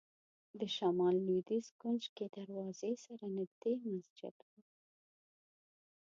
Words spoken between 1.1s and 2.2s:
لوېدیځ کونج